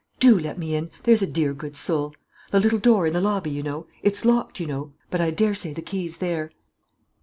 [0.19, 2.15] "Do let me in, there's a dear good soul.
[2.49, 5.73] The little door in the lobby, you know; it's locked, you know, but I dessay
[5.73, 6.49] the key's there."